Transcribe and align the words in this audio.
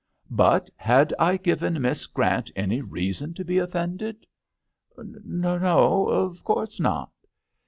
"But 0.45 0.71
had 0.77 1.13
I 1.19 1.37
given 1.37 1.79
Miss 1.79 2.07
Grant 2.07 2.49
any 2.55 2.81
reason 2.81 3.35
to 3.35 3.45
be 3.45 3.59
offended?"" 3.59 4.25
No, 5.23 6.07
of 6.09 6.43
course 6.43 6.79
not." 6.79 7.11